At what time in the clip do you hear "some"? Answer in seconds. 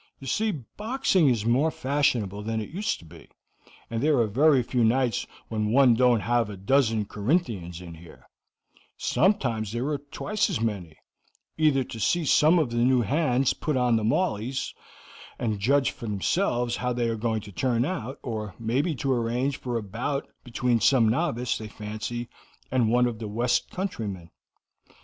12.25-12.57, 20.79-21.07